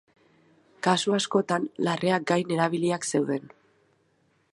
Kasu 0.87 1.13
askotan 1.17 1.67
larreak 1.87 2.25
gain 2.31 2.55
erabiliak 2.57 3.07
zeuden. 3.13 3.45